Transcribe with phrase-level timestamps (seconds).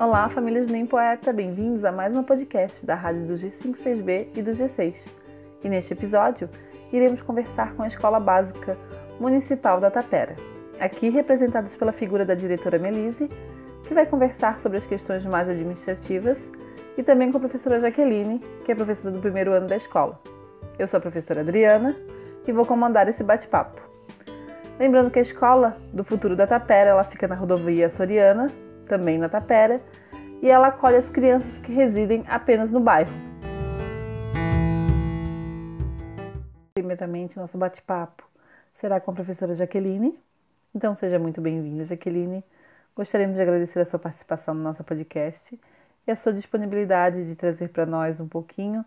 [0.00, 4.52] Olá, famílias Nem Poeta, bem-vindos a mais um podcast da rádio do G56B e do
[4.52, 4.94] G6.
[5.62, 6.48] E neste episódio,
[6.90, 8.78] iremos conversar com a Escola Básica
[9.20, 10.36] Municipal da Tapera,
[10.80, 13.28] aqui representadas pela figura da diretora Melise,
[13.86, 16.38] que vai conversar sobre as questões mais administrativas,
[16.96, 20.18] e também com a professora Jaqueline, que é professora do primeiro ano da escola.
[20.78, 21.94] Eu sou a professora Adriana
[22.48, 23.82] e vou comandar esse bate-papo.
[24.78, 28.50] Lembrando que a Escola do Futuro da Tapera ela fica na rodovia Soriana,
[28.90, 29.80] também na Tapera,
[30.42, 33.12] e ela acolhe as crianças que residem apenas no bairro.
[36.76, 38.28] Imediatamente, nosso bate-papo
[38.80, 40.18] será com a professora Jaqueline.
[40.74, 42.42] Então, seja muito bem-vinda, Jaqueline.
[42.96, 45.60] Gostaríamos de agradecer a sua participação no nosso podcast
[46.04, 48.84] e a sua disponibilidade de trazer para nós um pouquinho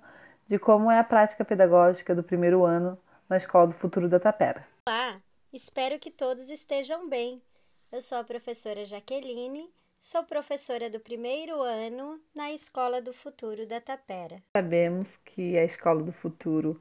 [0.50, 4.68] de como é a prática pedagógica do primeiro ano na Escola do Futuro da Tapera.
[4.86, 5.22] Olá,
[5.54, 7.42] espero que todos estejam bem.
[7.90, 9.72] Eu sou a professora Jaqueline
[10.06, 14.44] Sou professora do primeiro ano na Escola do Futuro da Tapera.
[14.54, 16.80] Sabemos que a Escola do Futuro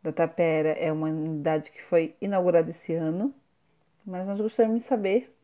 [0.00, 3.34] da Tapera é uma unidade que foi inaugurada esse ano,
[4.06, 5.36] mas nós gostaríamos de saber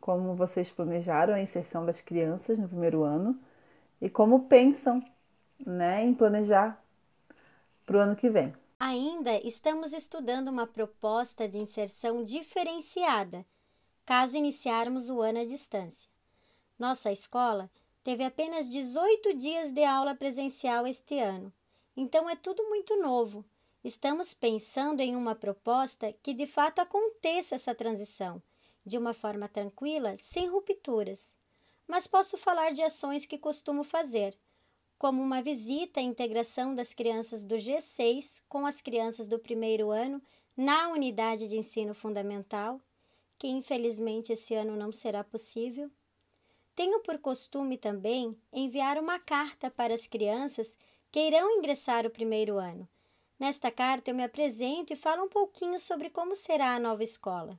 [0.00, 3.36] como vocês planejaram a inserção das crianças no primeiro ano
[4.00, 5.04] e como pensam
[5.66, 6.80] né, em planejar
[7.84, 8.54] para o ano que vem.
[8.78, 13.44] Ainda estamos estudando uma proposta de inserção diferenciada,
[14.06, 16.08] caso iniciarmos o ano à distância.
[16.78, 17.68] Nossa escola
[18.04, 21.52] teve apenas 18 dias de aula presencial este ano,
[21.96, 23.44] então é tudo muito novo.
[23.82, 28.40] Estamos pensando em uma proposta que de fato aconteça essa transição,
[28.86, 31.34] de uma forma tranquila, sem rupturas.
[31.84, 34.38] Mas posso falar de ações que costumo fazer,
[34.96, 40.22] como uma visita e integração das crianças do G6 com as crianças do primeiro ano
[40.56, 42.80] na unidade de ensino fundamental,
[43.36, 45.90] que infelizmente esse ano não será possível
[46.78, 50.76] tenho por costume também enviar uma carta para as crianças
[51.10, 52.88] que irão ingressar o primeiro ano.
[53.36, 57.58] Nesta carta eu me apresento e falo um pouquinho sobre como será a nova escola.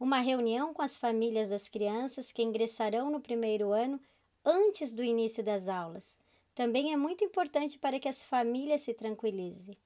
[0.00, 4.00] Uma reunião com as famílias das crianças que ingressarão no primeiro ano
[4.44, 6.16] antes do início das aulas.
[6.52, 9.78] Também é muito importante para que as famílias se tranquilizem.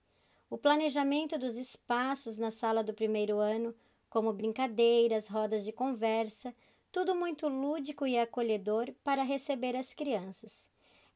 [0.49, 3.75] O planejamento dos espaços na sala do primeiro ano,
[4.09, 6.55] como brincadeiras, rodas de conversa,
[6.97, 10.67] tudo muito lúdico e acolhedor para receber as crianças.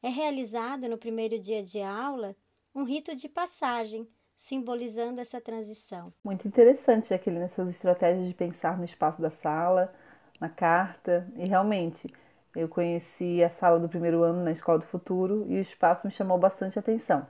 [0.03, 2.35] É realizado no primeiro dia de aula
[2.75, 6.13] um rito de passagem, simbolizando essa transição.
[6.23, 9.91] Muito interessante, aquele nas suas estratégias de pensar no espaço da sala,
[10.39, 12.13] na carta, e realmente
[12.55, 16.13] eu conheci a sala do primeiro ano na Escola do Futuro e o espaço me
[16.13, 17.25] chamou bastante atenção.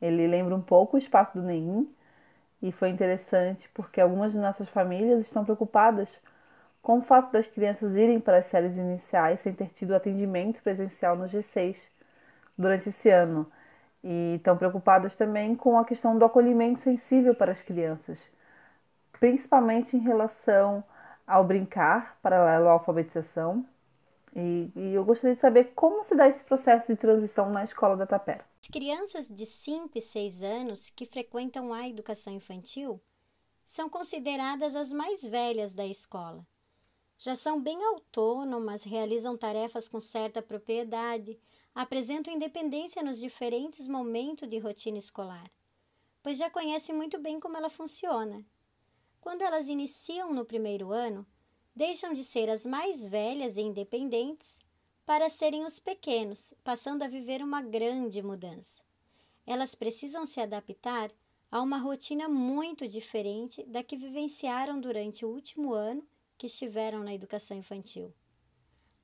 [0.00, 1.92] Ele lembra um pouco o espaço do NEIM
[2.62, 6.20] e foi interessante porque algumas de nossas famílias estão preocupadas
[6.82, 11.16] com o fato das crianças irem para as séries iniciais sem ter tido atendimento presencial
[11.16, 11.76] no G6
[12.56, 13.50] durante esse ano
[14.02, 18.18] e estão preocupadas também com a questão do acolhimento sensível para as crianças,
[19.12, 20.84] principalmente em relação
[21.26, 23.64] ao brincar paralelo à alfabetização.
[24.36, 27.96] E, e, eu gostaria de saber como se dá esse processo de transição na escola
[27.96, 28.44] da Tapera.
[28.62, 33.00] As crianças de 5 e 6 anos que frequentam a educação infantil
[33.64, 36.46] são consideradas as mais velhas da escola
[37.18, 41.36] já são bem autônomas, realizam tarefas com certa propriedade,
[41.74, 45.50] apresentam independência nos diferentes momentos de rotina escolar,
[46.22, 48.46] pois já conhecem muito bem como ela funciona.
[49.20, 51.26] Quando elas iniciam no primeiro ano,
[51.74, 54.60] deixam de ser as mais velhas e independentes
[55.04, 58.80] para serem os pequenos, passando a viver uma grande mudança.
[59.44, 61.10] Elas precisam se adaptar
[61.50, 66.06] a uma rotina muito diferente da que vivenciaram durante o último ano
[66.38, 68.14] que estiveram na educação infantil.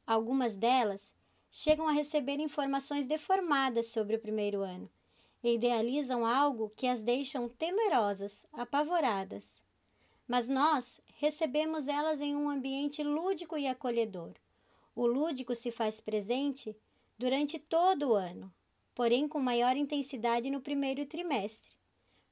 [0.06, 1.12] Algumas delas
[1.50, 4.88] chegam a receber informações deformadas sobre o primeiro ano
[5.42, 9.62] e idealizam algo que as deixam temerosas, apavoradas.
[10.26, 14.32] Mas nós recebemos elas em um ambiente lúdico e acolhedor.
[14.94, 16.74] O lúdico se faz presente
[17.18, 18.52] durante todo o ano,
[18.94, 21.72] porém com maior intensidade no primeiro trimestre.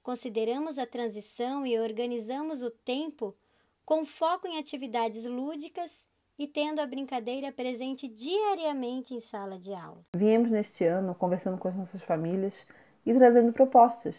[0.02, 3.36] Consideramos a transição e organizamos o tempo
[3.84, 6.06] com foco em atividades lúdicas
[6.38, 10.02] e tendo a brincadeira presente diariamente em sala de aula.
[10.16, 12.66] Viemos neste ano conversando com as nossas famílias
[13.04, 14.14] e trazendo propostas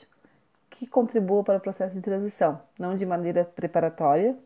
[0.70, 4.38] que contribuam para o processo de transição, não de maneira preparatória,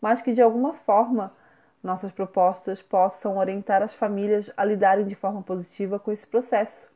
[0.00, 1.32] mas que de alguma forma
[1.82, 6.88] nossas propostas possam orientar as famílias a lidarem de forma positiva com esse processo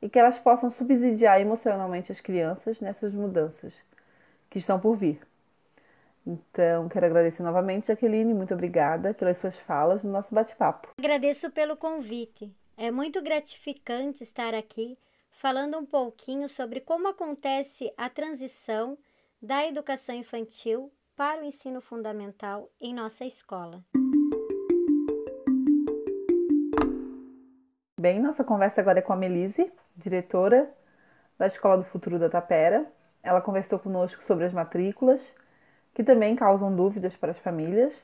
[0.00, 3.72] e que elas possam subsidiar emocionalmente as crianças nessas mudanças
[4.50, 5.20] que estão por vir.
[6.26, 10.88] Então, quero agradecer novamente, Jaqueline, muito obrigada pelas suas falas no nosso bate-papo.
[10.98, 12.54] Agradeço pelo convite.
[12.76, 14.96] É muito gratificante estar aqui
[15.30, 18.96] falando um pouquinho sobre como acontece a transição
[19.40, 23.82] da educação infantil para o ensino fundamental em nossa escola.
[28.00, 30.72] Bem, nossa conversa agora é com a Melise, diretora
[31.38, 32.90] da Escola do Futuro da Tapera.
[33.22, 35.32] Ela conversou conosco sobre as matrículas,
[35.94, 37.94] que também causam dúvidas para as famílias.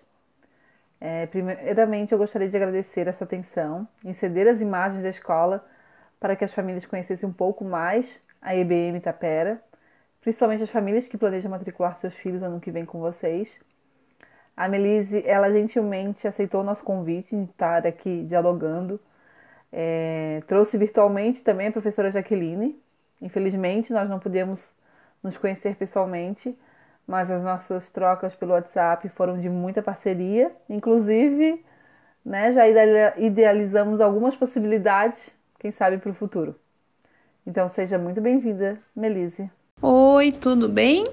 [1.00, 5.64] É, primeiramente, eu gostaria de agradecer a sua atenção em ceder as imagens da escola
[6.18, 9.62] para que as famílias conhecessem um pouco mais a EBM Tapera,
[10.20, 13.58] principalmente as famílias que planejam matricular seus filhos ano que vem com vocês.
[14.56, 19.00] A Melise, ela gentilmente aceitou o nosso convite de estar aqui dialogando
[19.72, 22.80] é, trouxe virtualmente também a professora Jaqueline.
[23.20, 24.60] Infelizmente, nós não pudemos
[25.22, 26.56] nos conhecer pessoalmente,
[27.08, 30.52] mas as nossas trocas pelo WhatsApp foram de muita parceria.
[30.68, 31.64] Inclusive,
[32.22, 32.68] né, já
[33.16, 36.54] idealizamos algumas possibilidades, quem sabe, para o futuro.
[37.46, 39.50] Então, seja muito bem-vinda, Melise.
[39.80, 41.06] Oi, tudo bem?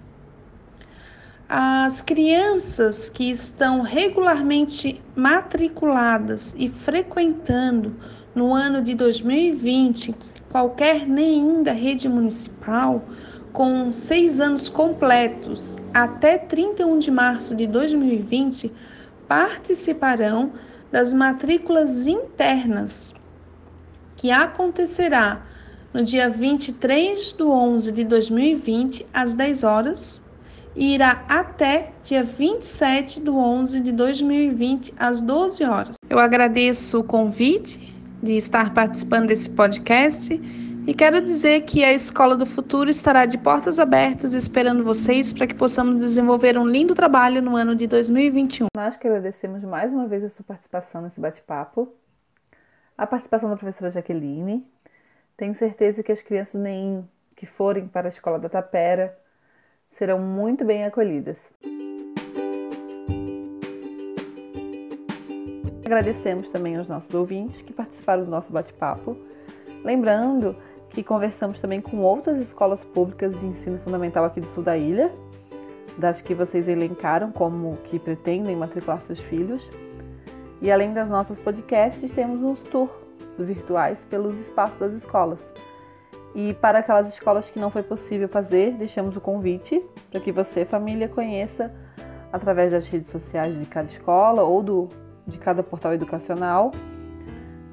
[1.47, 7.95] As crianças que estão regularmente matriculadas e frequentando
[8.35, 10.15] no ano de 2020
[10.51, 13.05] qualquer NEM da rede municipal
[13.53, 18.73] com seis anos completos até 31 de março de 2020
[19.27, 20.53] participarão
[20.91, 23.15] das matrículas internas,
[24.17, 25.43] que acontecerá
[25.93, 30.21] no dia 23 de 11 de 2020, às 10 horas,
[30.75, 35.97] e irá até dia 27 de 11 de 2020, às 12 horas.
[36.09, 40.41] Eu agradeço o convite de estar participando desse podcast
[40.91, 45.47] e quero dizer que a Escola do Futuro estará de portas abertas esperando vocês para
[45.47, 48.67] que possamos desenvolver um lindo trabalho no ano de 2021.
[48.77, 51.95] Nós que agradecemos mais uma vez a sua participação nesse bate-papo,
[52.99, 54.67] a participação da professora Jaqueline.
[55.37, 59.17] Tenho certeza que as crianças do NEM que forem para a Escola da Tapera
[59.93, 61.37] serão muito bem acolhidas.
[65.87, 69.17] Agradecemos também aos nossos ouvintes que participaram do nosso bate-papo.
[69.85, 70.57] Lembrando
[70.91, 75.11] que conversamos também com outras escolas públicas de ensino fundamental aqui do sul da ilha,
[75.97, 79.67] das que vocês elencaram como que pretendem matricular seus filhos.
[80.61, 82.91] E além das nossas podcasts, temos uns tours
[83.39, 85.39] virtuais pelos espaços das escolas.
[86.35, 90.65] E para aquelas escolas que não foi possível fazer, deixamos o convite para que você,
[90.65, 91.73] família, conheça
[92.33, 94.89] através das redes sociais de cada escola ou do
[95.27, 96.71] de cada portal educacional.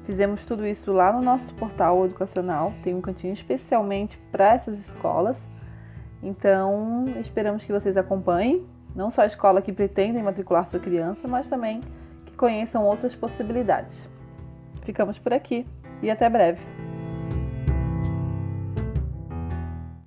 [0.08, 5.36] Fizemos tudo isso lá no nosso portal educacional, tem um cantinho especialmente para essas escolas.
[6.22, 11.46] Então, esperamos que vocês acompanhem, não só a escola que pretendem matricular sua criança, mas
[11.46, 11.82] também
[12.24, 14.02] que conheçam outras possibilidades.
[14.80, 15.66] Ficamos por aqui
[16.02, 16.77] e até breve.